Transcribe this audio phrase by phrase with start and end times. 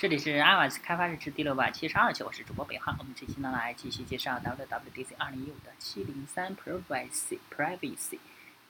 [0.00, 2.96] 这里是 iOS 开发日志第六百七十二期，我是主播北航。
[2.98, 8.18] 我们这期呢来继续介绍 WWDC 二零一五的七零三 Privacy Privacy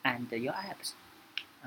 [0.02, 0.94] and Your Apps。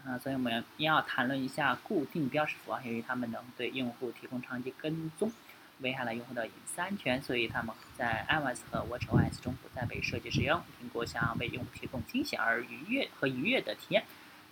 [0.03, 5.31] 嗯，所以我们要谈论一下固定标识符啊，由于它们能对用户提供长期跟踪，
[5.79, 10.61] 危害了用户的隐私安全，所以它们在 iOS 和 WatchOS 中不再被设计使用。
[10.81, 14.03] 苹果想要为用户提供惊喜而愉悦和愉悦的体验。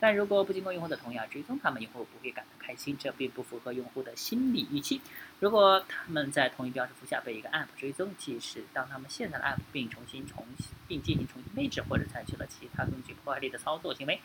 [0.02, 5.00] 但如果不经过用户的同意而追踪他们，用户不会感到开心，这并不符合用户的心理预期。
[5.40, 10.44] 如果他们在同一标识符下被一个 App 追踪，即使当他们卸载了 App 并重新重
[10.88, 14.20] 并进行重新配置，或者采取了其他更具破坏力的操作行为，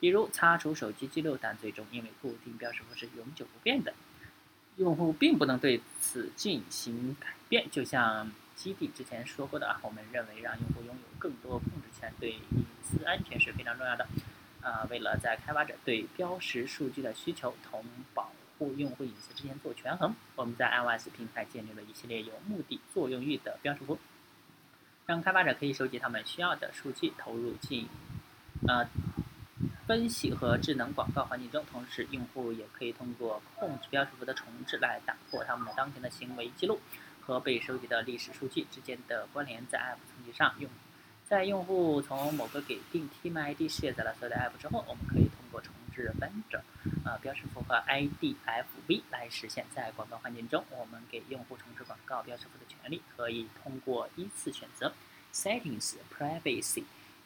[0.00, 3.94] 比如擦除手机记录，但最终因为固定标识符是永久不变的，
[4.76, 7.70] 用户并不能对此进行改变。
[7.70, 14.06] 就像基地之前说过的啊，我们认为让用户拥有更多控制权对隐私安全是非常重要的。
[14.62, 17.84] 啊，为了在开发者对标识数据的需求同
[18.14, 23.98] 保护用户隐私之间做权衡，我们在 iOS 平台建立了一系列有目的、作用域的标识符，
[25.04, 27.88] 让开发者可以收集他们需要的数据，投入进
[28.68, 28.88] 呃
[29.84, 31.64] 分析和智能广告环境中。
[31.72, 36.78] 同时，用户也可以通过控制标识符的重置来打破他们的当前的行为记录
[37.20, 39.66] 和被收集的历史数据之间的关联。
[39.66, 40.70] 在 App 层级上，用
[41.32, 46.60] 在用户从某个给定 TID 卸载了所有的 App 之后，我们可以通过重置 Vendor
[47.06, 49.64] 呃标识符和 IDFV 来实现。
[49.74, 54.92] 在广告环境中，我们给用户重置广告标识符的权利，可以通过依次选择
[55.32, 56.84] Settings、Privacy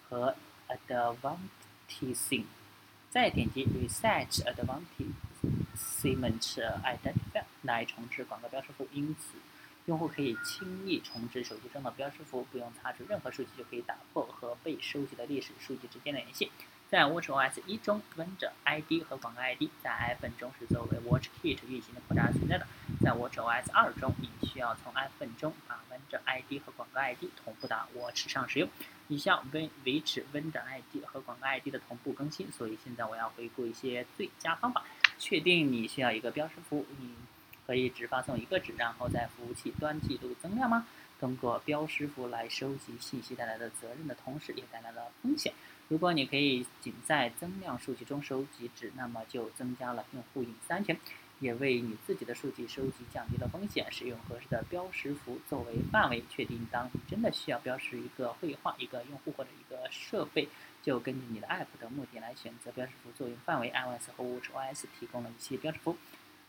[0.08, 0.36] 和
[0.68, 2.44] Advanced，
[3.10, 4.84] 再点击 Reset Advancement
[6.84, 8.86] Identifier 来重置广告标识符。
[8.92, 9.36] 因此。
[9.86, 16.50] 用户可以轻易重置手机中的标识符，不用擦除任何数据就可以打破和被收集的历史数据之间的联系。
[16.88, 22.66] 在 WatchOS 一中温展 ID 和广告 ID 在 iPhone 中是作为 WatchKit 运行的扩展存在的。
[23.00, 28.68] 在 WatchOS 二中，你需要从 iPhone 中把温展 ID 和广告 ID 同步到 Watch 上使用。
[29.06, 32.50] 以下维维持温展 ID 和广告 ID 的同步更新。
[32.50, 34.84] 所以现在我要回顾一些最佳方法，
[35.18, 36.84] 确定你需要一个标识符。
[36.98, 37.14] 你。
[37.66, 40.86] 可以只发送一个值，然后在服务器端记录增量吗？
[41.18, 45.52] 通过标识符来收集信息带来的责任的同时，也带来了风险。
[45.88, 50.94] 如果你可以仅在增量数据中收集值，那么就增加了用户隐私安全，
[51.40, 53.86] 也为你自己的数据收集降低了风险。
[53.90, 60.48] 使用合适的标识符作为范围，确定当你真的需要标识一个绘画、一个用户或者一个设备，
[60.82, 63.70] 就根据你的 App 的目的来选择标识符作用范围。
[63.70, 65.96] iOS 和 WatchOS 提供了一些标识符。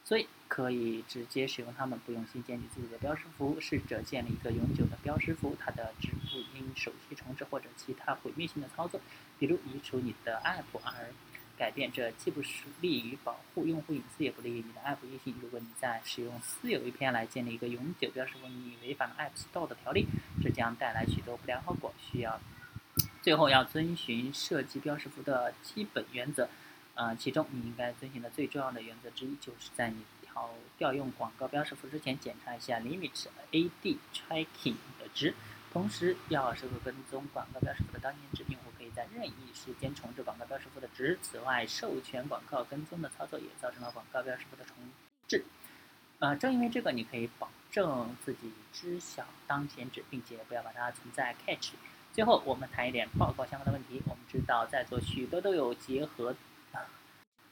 [0.08, 3.60] 所以可以直接使用它们，不用新建立自己的标识符。
[3.60, 9.02] 试着建立一个永久的标识符，它的支付因手机重置或者其他毁灭性的操作，
[9.38, 11.12] 比如移除你的 App 而
[11.58, 11.92] 改变。
[11.92, 12.42] 这既不
[12.80, 15.36] 利于保护用户隐私，也不利于你的 App 运行。
[15.42, 20.08] 如果你在使用私有 VPN 来建立一个永久标识符，你违反了 App Store 的条例，
[20.42, 21.94] 这将带来许多不良后果。
[22.00, 22.40] 需要
[23.22, 26.48] 最后要遵循设计标识符的基本原则。
[26.98, 30.50] 啊，其中你应该遵循的最重要的原则之一，就是在你调
[30.80, 33.12] 调用广告标识符之前，检查一下 limit
[33.52, 35.36] ad tracking 的值，
[35.72, 38.44] 同时要时刻跟踪广告标识符的当前值。
[38.52, 41.20] 用户可以在任意时间重置广告标识符的值。
[41.22, 44.76] 此外，授权广告跟踪的操作也造成了广告标识符的重
[45.28, 45.46] 置。
[46.18, 51.74] 呃，正因为这个，你可以保证自己知晓当前值，并且不要把它存在 catch。
[52.12, 54.02] 最后，我们谈一点报告相关的问题。
[54.08, 56.36] 我们知道，在座许多都有结合。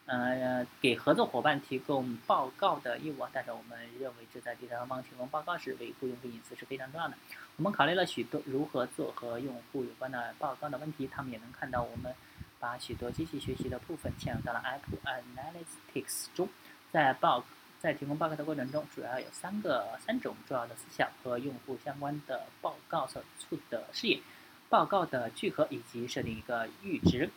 [0.07, 7.15] 呃，给合作伙伴提供报告的义务啊，但是我们认为，这在第三方提供报告时，维护用户隐私是非常重要的。
[7.57, 11.07] 我们考虑了许多如何做和用户有关的报告的问题。
[11.07, 12.13] 他们也能看到，我们
[12.59, 16.47] 把许多机器学习的部分嵌入到了 Apple Analytics 中。
[16.91, 17.43] 在报
[17.79, 24.21] 在提供报告的过程中，主要有三个三种重要的思想和用户相关的报告所处的视野：
[24.69, 27.27] 报告的聚合以及设定一个阈值。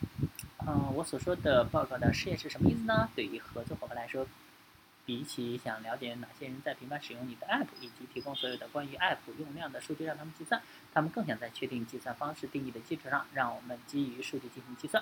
[0.67, 3.09] 嗯，我所说的报告的试验是什么意思呢？
[3.15, 4.27] 对于合作伙伴来说，
[5.05, 10.61] 比起想了解哪些人在频繁使用你的 App，以及提供所有的关于 App 用量的数据让他们计算，
[10.93, 15.01] 他们更想在确定计算方式定义的基础上，让我们基于数据进行计算，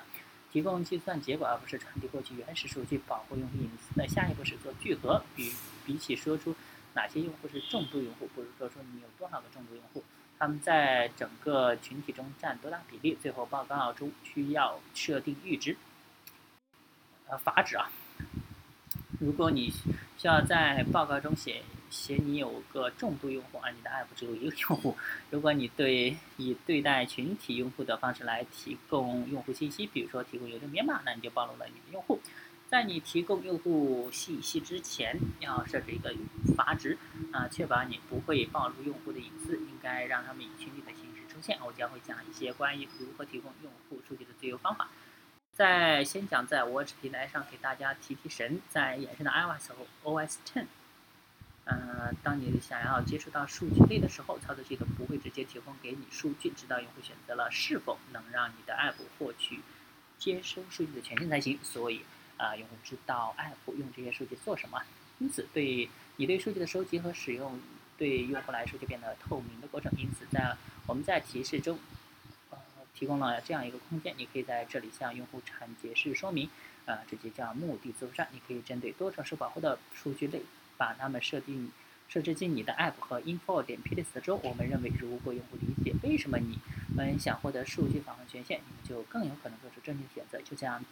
[0.51, 5.23] 提供计算结果，而不是传递过去原始数据，保护用户隐私的下一步是做聚合。
[5.35, 5.51] 比
[5.85, 6.55] 比起说出
[6.93, 10.03] 哪些用户是重度用户，不如说出你有多少个重度用户。
[10.39, 13.15] 他们在整个群体中占多大比例？
[13.21, 15.75] 最后报告中需要设定阈值，
[17.27, 17.89] 呃，阀值啊。
[19.19, 19.71] 如果你
[20.17, 24.95] 需要在报告中写写你有个重度用户，而你的 App 只有一个用户，
[25.31, 32.19] 如果你对以对待群体用户的方式来提供用户信息，比如说提供邮政编码，那你就暴露了你的用户。
[32.69, 36.13] 在你提供用户信息之前，要设置一个
[36.53, 36.97] 阀值
[37.31, 41.57] 啊，确保你不会暴露用户的隐私，应该让他们以群体的形式出现。
[41.65, 44.89] 我将会讲一些关于如何提供用户数据的最优方法。
[45.53, 50.65] 在先讲在 Watch 平台上给大家提提神，在衍生的 iOS 和 OS Ten，
[51.63, 59.61] 嗯，当你想要接触到数据类的时候，操作系统不会直接提供给你数据，直到用户选择了是否能让你的 App 获取
[60.19, 61.57] 接收数据的权限才行。
[61.63, 62.01] 所以。
[62.37, 64.81] 啊，用户知道 App 用这些数据做什么，
[65.19, 67.59] 因此对你对数据的收集和使用，
[67.97, 69.91] 对用户来说就变得透明的过程。
[69.97, 70.55] 因此，在
[70.85, 71.79] 我们在提示中，
[72.51, 72.57] 呃，
[72.93, 76.47] 提供了这样一个空间，你可以在这里向用户产解释说明，
[76.85, 78.27] 啊，这就叫目的自服站。
[78.31, 80.43] 你可以针对多种受保护的数据类，
[80.77, 81.71] 把它们设定
[82.07, 84.39] 设置进你的 App 和 Info 点 Plist 中。
[84.43, 86.59] 我们认为，如果用户理解为什么你
[86.95, 90.39] 们想获得数据访问权限，你们就更有可能做出正确选择。
[90.41, 90.85] 就像。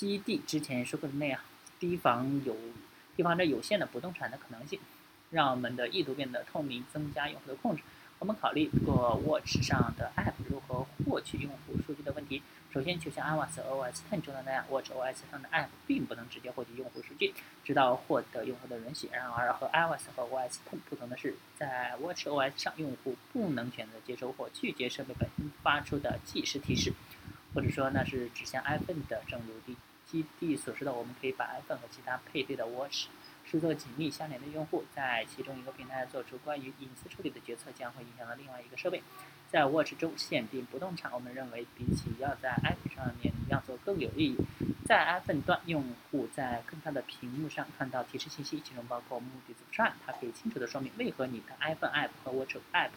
[0.00, 1.38] 基地之前说过的那样，
[1.78, 2.56] 提防有
[3.14, 4.80] 提防着有限的不动产的可能性，
[5.30, 7.82] 让我们的意图变得透明，增加用户的控制。
[8.18, 12.42] 我们考虑过 Watch 上的 App 如何获取用户数据的问题。
[12.72, 19.10] 首先，就像 iOS OS Ten 中的那样，Watch OS 上的 App 并不能直接获取用户数据，直到获得用户的允许。
[19.12, 26.94] 然而，和 iOS 和 OS Ten 不同的是，在 Watch OS 上，用户不能选择接收或拒绝设备本身发出的即时提示，
[27.54, 29.76] 或者说那是指向 iPhone 的，正如第。
[30.10, 33.06] 基地所示的，我们可以把 iPhone 和其他配对的 Watch
[33.44, 39.02] 视作紧密相连的用户，在其中一个平台做出关于隐私处理的决策，将会影响到另外一个设备。
[39.50, 44.36] 在 Watch 中限定不动产，我们认为比起要在 iPhone 上面要做更有意义。
[44.86, 52.90] 在 iPhone 端，用户在更大的屏幕上看到提示信息，其中包括目的字符串，它可以清楚地说明为何你的 iPhone App 和 Watch App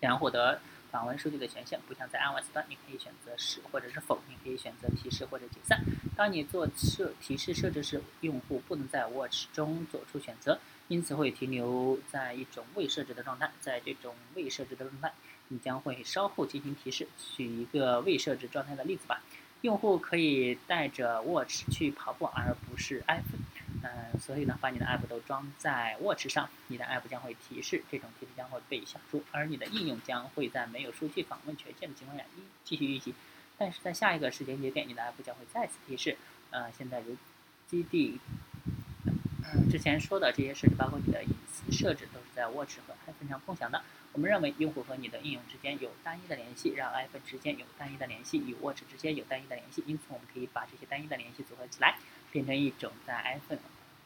[0.00, 0.60] 想要获得。
[0.90, 5.84] 访问数据的权限不像在 iOS 端，你可以选择是或者是否，你可以选择提示或者解散。
[6.16, 10.58] 当你做设提示设置时，用户不能在 Watch 中做出选择，
[10.88, 13.50] 因此会停留在一种未设置的状态。
[13.60, 15.12] 在这种未设置的状态，
[15.48, 17.06] 你将会稍后进行提示。
[17.36, 19.22] 举一个未设置状态的例子吧，
[19.60, 23.47] 用户可以带着 Watch 去跑步，而不是 iPhone。
[23.82, 33.14] 嗯，所以呢，把你的 app 都装在 Watch 上，你的 app 将会提示，这种提示将会被消除，而你的应用将会在没有数据访问权限的情况下一继续运行。
[33.56, 36.16] 但是在下一个时间节点，你的 app 将会再次提示。
[36.50, 37.16] 呃，现在如
[37.66, 38.18] 基地，
[39.06, 43.82] 嗯，之前说的这些设置，包括你的隐私设置，都是在 Watch 和 iPhone 上共享的。
[44.12, 51.98] 我们认为用户和你的应用之间有单一的联系，让 iPhone 之间有单一的联系，与 Watch 之间有单一的联系，因此我们可以把这些单一的联系组合起来。
[52.32, 53.58] 变成一种在 iPhone、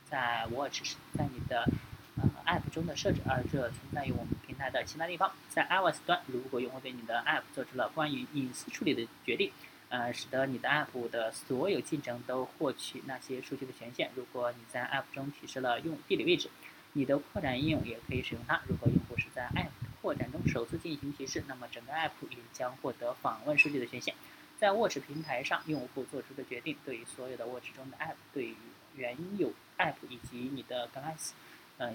[0.08, 1.68] 在 Watch、在你的
[2.16, 5.32] 呃 App 中的设置，而这存在于我们平台的其他地方。
[5.48, 9.50] 在 iOS 端，如果用户对你的 App 做出了关于隐私处理的决定，
[9.88, 14.10] 呃，使得你的 App 的所有进程都获取那些数据的权限。
[14.14, 16.48] 如果你在 App 中提示了用地理位置，
[16.94, 18.60] 你的扩展应用也可以使用它。
[18.66, 19.68] 如果用户是在 App
[20.00, 24.14] 扩展中首次进行提示，那么整个 App 也将获得访问数据的权限。
[24.62, 28.54] 在 Watch 平台上，用户做出的决定对于所有的 Watch 中的 App，对于
[28.94, 31.32] 原有 App 以及你的 Glass，
[31.78, 31.92] 呃，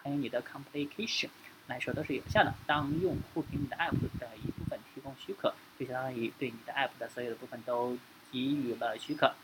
[0.00, 1.30] 还有你的 Complication
[1.66, 2.54] 来说都是有效的。
[2.64, 7.98] 当用户给你的 App 的一部分提供许可，就相当于对你的 App 的所有的部分都
[8.30, 9.34] 给予了许可。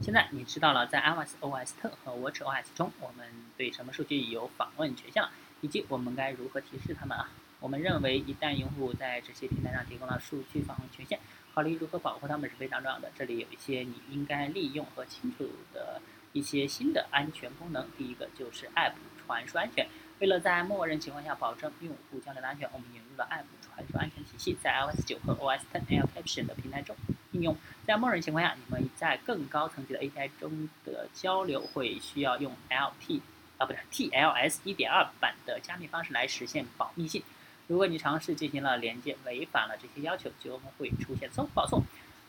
[0.00, 5.22] 现在你知道了，在 iOS OS 特和 Watch OS 中，我们对什么数据有访问权限，
[5.60, 7.28] 以及我们该如何提示他们啊？
[7.64, 11.18] 我们认为，一旦用户在这些平台上提供了数据访问权限，
[11.54, 13.10] 考虑如何保护他们是非常重要的。
[13.16, 15.98] 这里有一些你应该利用和清楚的
[16.34, 17.88] 一些新的安全功能。
[17.96, 18.92] 第一个就是 App
[19.24, 19.88] 传输安全。
[20.18, 26.94] 为了在默认情况下保证用户交流的安全，我们引入了 App 传输安全体系，在 iOS 9和 OS X L Caption 的平台中
[27.32, 27.56] 应用。
[27.86, 33.22] 在默认情况下，你们在更高层级的 API 中的交流会需要用 LT
[33.56, 37.22] 啊，不是 TLS 1.2版的加密方式来实现保密性。
[37.66, 41.82] 如果你尝试进行了连接，违反了这些要求，就会出现错误报错。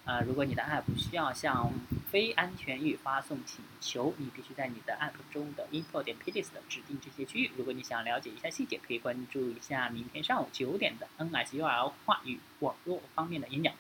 [0.06, 1.74] 啊，如果你的 App 需要向
[2.12, 7.52] 非安全域发送请求，你必须在你的 App 中的 info 点 plist 指定这些区域。
[7.58, 13.74] 如果你想了解一下细节，可以关注一下明天上午九点的 NSURL 话语网络方面的演讲，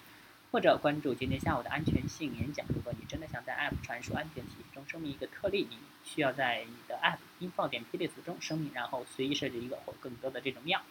[0.51, 2.65] 或者关注今天下午的安全性演讲。
[2.69, 10.81] 如果你真的想在 App 传输安全体系中声明一个特例，你需要在你的 App info 点 plist 中声明，然后随意设置一个或更多的这种样。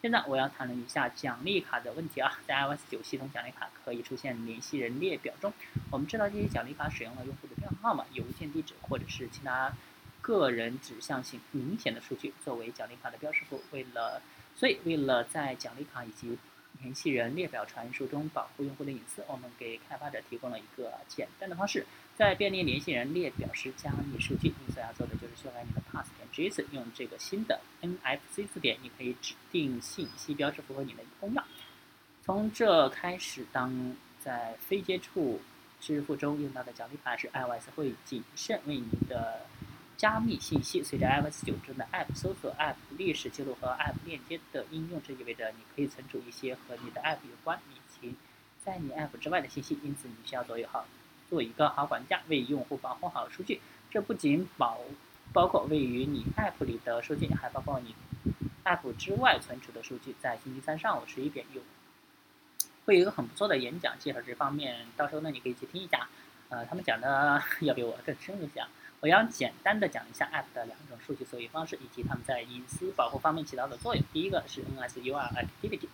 [0.00, 5.52] 现在我要谈论一下奖励卡的问题啊，在 iOS 九系统奖励卡可以出现联系人列表中。
[5.90, 9.72] 我们知道这些奖励卡使用了用户的电话号码、邮件地址或者是其他
[10.20, 13.60] 个人指向性明显的数据作为奖励卡的标识符。
[13.72, 14.22] 为了，
[14.54, 16.38] 所以为了在奖励卡以及
[16.80, 24.52] 联系人列表传输中保护用户的隐私，我们给开发者提供了一个简单的方式，在便利联系人列表时加密数据。
[24.66, 31.42] 你所要做的就是修改你的 pass 点 js，用这个新的 NFC 字典，你可以指定信息标志符合你的一个公钥。
[32.22, 35.40] 从这开始，当在非接触
[35.80, 39.46] 支付中用到的奖励卡时，iOS 会谨慎为你的。
[39.98, 48.14] 加密信息随着 iOS 九中的 App 搜索、App 历史记录和 App 链接的应用，这意味着你可以存储一些和你的 App 有关以及
[48.64, 49.76] 在你 App 之外的信息。
[49.82, 50.86] 因此，你需要做一好
[51.28, 53.60] 做一个好管家，为用户保护好数据。
[53.90, 54.78] 这不仅保
[55.32, 57.96] 包括位于你 App 里的数据，还包括你
[58.64, 60.14] App 之外存储的数据。
[60.20, 61.60] 在星期三上午十一点有
[62.84, 66.08] 会有一个很不错的演讲介绍这方面，到时候呢你可以去听一下。
[66.50, 68.64] 呃，他们讲的 要比我更深入些。
[69.00, 74.04] 我要简单的讲一下 App 的两种数据索引方式以及它们在隐私保护方面起到的作用。
[74.12, 75.88] 第一个是 NSUR Activity，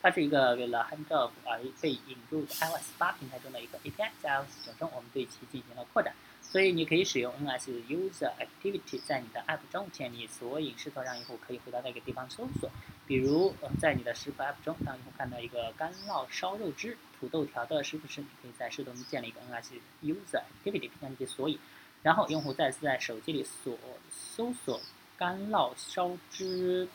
[0.00, 12.70] 它是一个为了 Handoff 而被引入的 iOS 八平台中的一个 API，在 iOS 九中我们对其进行了扩展，所以你可以使用 NSUser Activity 在你的 App 中建立索引，试图让用户可以回到那个地方搜索。
[13.06, 21.58] 比如，在你的食谱 App 中，当用户看到一个干酪烧肉汁、土豆条的食谱时，你可以在视图中建立一个 NSUser Activity 并将其索引。
[22.06, 23.76] 然后，用户再次在手机里所
[24.12, 24.80] 搜索
[25.18, 26.86] 干酪烧汁、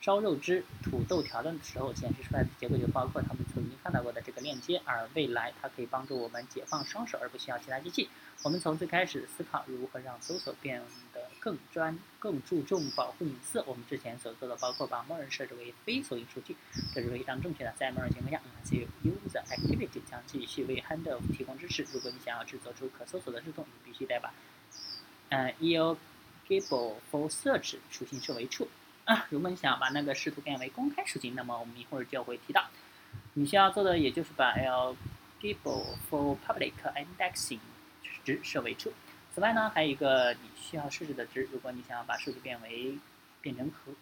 [0.00, 4.82] 烧肉汁、土豆条的时候，显示出来的结果就包括他们曾经看到过的这个链接。
[4.84, 8.08] 而未来，它可以帮助我们解放双手，而不需要其他机器。
[8.42, 10.82] 我们从最开始思考如何让搜索变
[11.14, 13.60] 得更专、更注重保护隐私。
[13.66, 16.54] 我们之前所做的包括把默认设置为非索引数据，
[16.94, 17.74] 这是非常正确的。
[17.76, 21.84] 在默认情况下，NSUser Activity 将继续为 Handoff 提供支持。
[21.92, 24.32] 如果你想要制作出可搜索的视图，你必须得把
[25.30, 28.68] 呃 Eligible for Search 属性设为 True。
[29.04, 32.70] 啊，如果你想要把那个视图变为公开属性，那么我们一会儿就会提到，
[33.34, 37.58] 你需要做的也就是把 Eligible for Public Indexing
[38.24, 38.92] 值设为 true。
[39.34, 42.98] 此外呢，还有一个你需要设置的值，如果你想要把数据变为
[43.40, 43.92] 变成可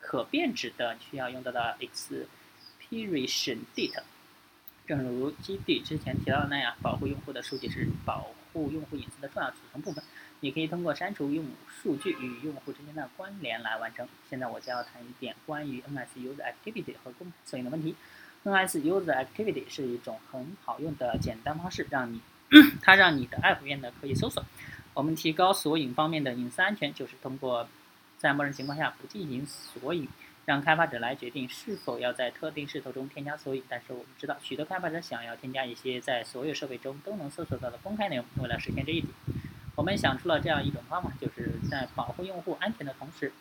[0.00, 4.02] 可变值的，需要用到的 expiration date。
[4.86, 10.02] 正如基地之前提到的那样，保护用户的数据是保护用户隐私的重要组成部分。
[10.40, 14.06] 你可以通过删除用数据与用户之间的关联来完成。
[14.28, 17.96] 现在我将要谈一点关于 NSUser Activity 和功能索引的问题。
[18.44, 22.20] NSUser Activity 是一种很好用的简单方式，让你
[22.82, 24.44] 它让你的 App 变得可以搜索。
[24.94, 27.68] 我们提高索引方面的隐私安全，就是通过
[28.16, 30.08] 在默认情况下不进行索引，
[30.46, 33.62] 让开发者来决定是否要在特定视图中添加索引。
[33.68, 38.24] 但是我们知道，许多开发者想要添加一些在所有设备中都能搜索到的公开内容。
[38.40, 39.12] 为了实现这一点，
[39.74, 43.32] 我们想出了这样一种方法，就是在保护用户安全的同时，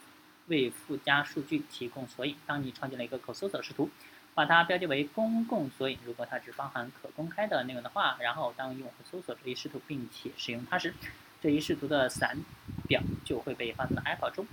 [0.48, 2.36] 为附加数据提供索引。
[2.46, 3.90] 当你创建了一个可搜索视图。
[4.36, 5.98] 把它标记为公共索引。
[6.06, 10.94] 如果它只包含可公开的内容的话，然后当用户搜索这一视图并且使用它时，
[11.42, 12.38] 这一视图的散
[12.86, 14.46] 表就会被发送到 Apple 中。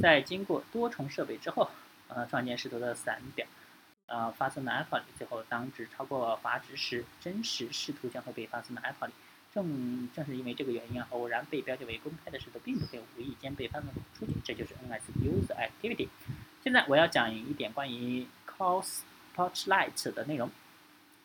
[0.00, 1.70] 在经过多重设备之后，
[2.08, 3.46] 呃，创建视图的散表，
[4.06, 5.04] 呃，发送到 Apple 里。
[5.16, 9.14] 最后，当值超过阀值时，真实视图将会被发送到 Apple 里。
[9.54, 13.88] 正正是因为这个原因啊，偶然被标记为公开的视图并不会无意间被发送
[14.18, 14.32] 出去。
[14.42, 16.08] 这就是 NSUser Activity。
[16.64, 19.02] 现在我要讲一点关于 Cos。
[19.34, 20.50] Spotlight 的内容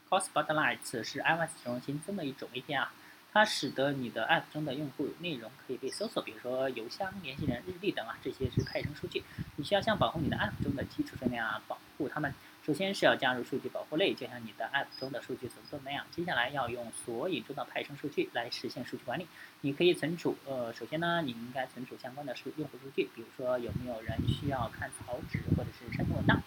[0.10, 2.88] ，Call Spotlight 是 iOS 中新增的一种 API，
[3.34, 9.24] 它使得你的 App 中的用户内容可以被搜索，比如说邮箱、联系人、日历等啊，这些是派生数据。
[9.58, 12.34] 你需要像保护你的 App 中的基础那样保护它们。
[12.66, 16.06] 首先是要加入数据保护类，就像你的 App 中的数据存储那样。
[16.12, 19.28] 接下来要用索引中的派生数据来实现数据管理。
[19.62, 26.42] 你可以存储，呃，首先呢，你应该存储相关的数用户数据，比如说有没有人需要看草纸或者是删除文档。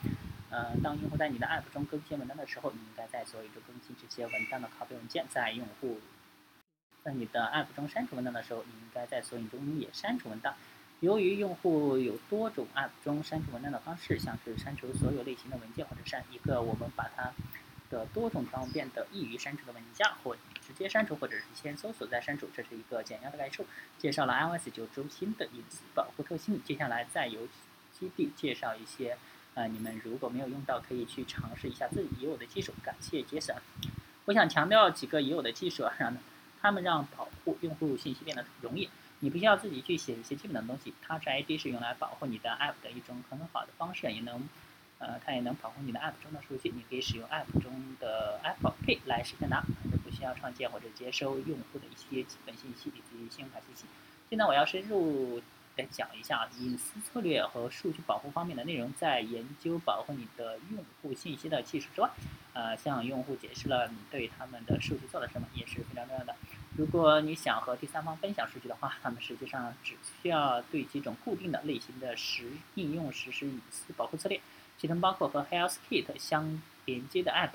[0.51, 5.25] 呃，当用户在你的 App 中更新文章的时候，你应该在索引中更新这些文章的拷贝文件。
[5.31, 6.01] 在用户
[7.05, 10.57] 在你的 App 中删除文档的时候，你应该在索引中也删除文档。
[10.99, 17.33] 由于用户有多种 App 中删除文档的方式，像是删除所有类型的文件，或者删一个我们把它
[17.89, 22.51] 的多种条文变得易于删除的文件夹，或直接删除，或者是先搜索再删除。
[22.53, 23.65] 这是一个简要的概述，
[23.99, 26.61] 介绍了 iOS 九中新的隐私保护特性。
[26.65, 27.47] 接下来再由
[27.93, 29.17] 基地介绍一些。
[29.55, 32.73] 呃，你们如果没有用到，可以去尝试一下自己已有的技术。
[32.83, 33.57] 感谢杰森。
[34.27, 36.17] 我想强调几个已有的技术，让
[36.61, 38.89] 他们让保护用户信息变得容易。
[39.19, 40.95] 你不需要自己去写一些基本的东西。
[41.07, 44.49] Touch ID 是用来保护你的 App 的一种很好的方式，也能，
[44.99, 46.71] 呃，它也能保护你的 App 中的数据。
[46.71, 49.59] 你可以使用 App 中的 Apple Pay 来实现它，
[49.93, 53.85] 而不需要创建或者接收用户的一些基本信息以及信用卡信息。
[54.31, 55.43] 现在我要深入
[55.77, 58.93] 来讲一下隐私策略和数据保护方面的内容。
[58.95, 62.11] 在研究保护你的用户信息的技术之外，
[62.53, 66.35] 呃，向用户解释了你对他们的数据做了什么，也是非常重要的。
[66.77, 74.41] 如果你想和第三方分享数据的话，他们实际上只需要对几种固定的类型的实应用实施隐私保护策略，
[74.79, 77.51] 其中包括和 HealthKit 相连接的 App。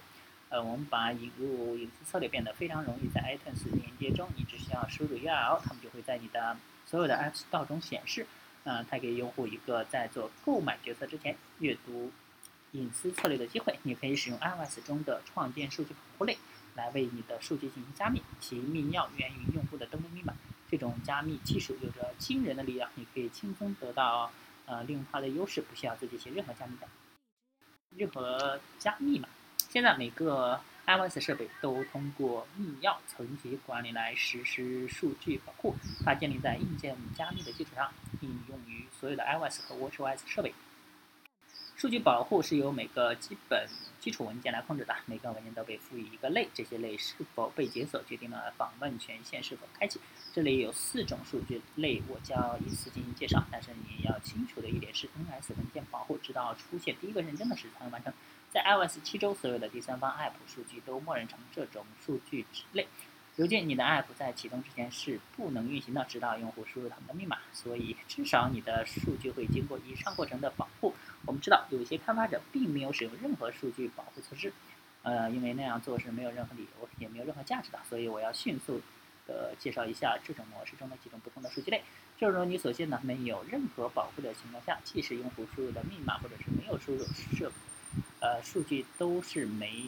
[0.49, 6.55] 呃，我们把引入隐私策略变得非常容易，在 iTunes 连接中，你只需要输入 URL，他们就会在你的
[6.95, 8.25] 所有的 App Store 中显示。
[8.63, 12.09] 呃，它给用户一个在做购买决策之前阅读
[12.71, 13.77] 隐私策略的机会。
[13.83, 16.37] 你可以使用 iOS 中的创建数据保护类
[16.73, 20.33] 来为你的数据进行加密，其密钥源于用户的登录密码。
[20.67, 24.31] 这种加密技术有着惊人的力量，你可以轻松得到
[24.65, 26.87] 呃利用它的优势，不需要自己写任何加密的
[27.95, 29.29] 任何加密码。
[29.69, 40.53] 现在每个 iOS 设备都通过密钥层级管理来实施数据保护，它建立在硬件加密的基础上，应用于所有的 iOS 和 watchOS 设备。
[41.75, 43.67] 数据保护是由每个基本
[43.99, 49.99] 基础文件来控制的，每个文件都被赋予一个类，这些类是否被解锁决定了访问权限是否开启。
[50.33, 53.43] 这里有四种数据类，我将依次进行介绍。
[53.51, 58.13] 但是你要清楚的一点是，NS 文件保护直到出现第一个认证的时才能完成。
[58.55, 62.87] 在 iOS 七周，所有的第三方 App 数据都默认成这种数据之类。
[63.35, 67.37] 如今，你的 App 在启动之前是不能运行的，直到用户输入他们的密码。
[67.51, 70.93] 所以，至少你的数据会经过以上过程的保护。
[71.25, 74.53] 我们知道，有些开发者并没有使用任何数据保护措施，
[75.03, 77.79] 呃，因为那样做是没有任何理由，也没有任何价值的。
[77.89, 78.79] 所以，我要迅速
[79.27, 81.83] 的介绍一下这种模式中的几种不同的数据类。
[82.17, 87.03] 正如你所见的，没有任何保护的情况下，即使用户输入的密码或者是没有输入
[87.37, 87.51] 设。
[88.25, 89.85] 呃，数据都是没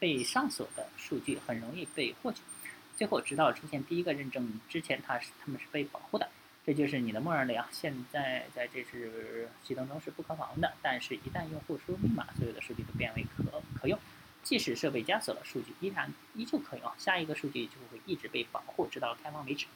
[0.00, 2.40] 被上锁的数据，很容易被获取。
[2.96, 6.28] 最后，直到出现第一个认证之前，它是它们是被保护的。
[6.66, 7.68] 这就是你的默认类啊。
[7.70, 13.44] 现在在这次启动中是不可访问的，但是，一旦用户输入密码，所有的数据都变为可
[13.80, 13.96] 可用。
[14.42, 16.92] 即使设备加锁了，数据依然依旧可用。
[16.98, 19.66] 下一个数据就会一直被保护，直到开放为止。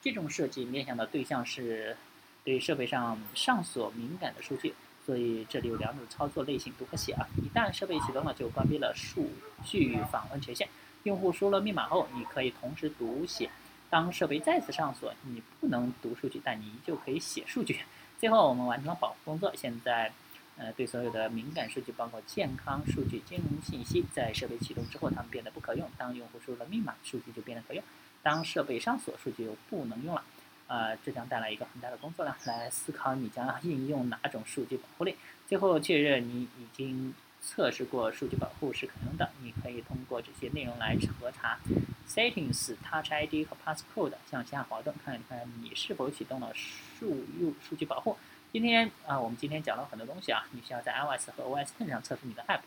[0.00, 1.96] 这种设计面向的对象是
[2.44, 4.74] 对设备上上锁敏感的数据。
[5.08, 7.26] 所以这里有两种操作类型读和写啊。
[7.38, 9.30] 一旦设备启动了，就关闭了数
[9.64, 10.68] 据访问权限。
[11.04, 13.48] 用户输了密码后，你可以同时读写。
[13.88, 17.78] 当设备再次上锁，你不能读数据，但你依旧可以写数据。
[18.20, 19.50] 最后，我们完成了保护工作。
[19.56, 20.12] 现在，
[20.58, 25.88] 呃，对所有的敏感数据，包括健康数据、金融信息，在设备启动之后，它们变得不可用。
[25.96, 27.82] 当用户输入了密码，数据就变得可用。
[28.22, 30.22] 当设备上锁，数据就不能用了。
[30.68, 35.16] 呃，这将带来一个很大的工作量，来思考你将应用哪种数据保护类。
[35.48, 39.30] 最后确认你已经测试过数据保护是可用的。
[39.42, 41.58] 你可以通过这些内容来核查
[42.06, 47.06] Settings、Touch ID 和 Passcode 向下滑动，看一看你是否启动了输
[47.40, 48.16] 入数据保护。
[48.52, 52.60] 今天啊，我们今天讲了很多东西啊，你需要在 iOS 和 OS Ten 上测试你的 App。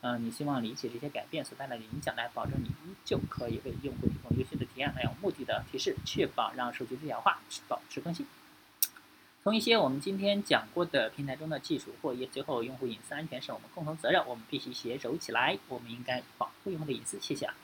[0.00, 8.24] 嗯，你希望理解这些改变所带来的影响，来保证你依旧可以为用户提供优秀的体验，还有目的的提示，确保让数据最小化，保持更新。
[9.42, 17.18] 从一些我们今天讲过的平台中的技术或也最后用户隐私安全是我们共同责任，我们必须携手起来，我们应该保护用户的隐私。
[17.20, 17.54] 谢谢啊。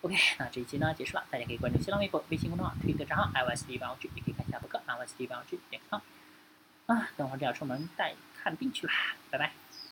[0.00, 6.00] OK，那这一期呢结束了，大家可以关注新浪微博、微信公众号、推特账号 iOS 八 G，也可以看一下博客 iOS 八 G 点 com。
[6.86, 8.92] 啊，等会儿就要出门带看病去了，
[9.30, 9.52] 拜拜。